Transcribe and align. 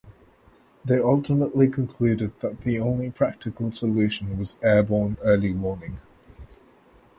They 0.83 0.97
ultimately 0.99 1.69
concluded 1.69 2.31
that 2.39 2.61
the 2.61 2.79
only 2.79 3.11
practical 3.11 3.71
solution 3.71 4.35
was 4.35 4.55
airborne 4.63 5.17
early 5.21 5.53
warning. 5.53 5.99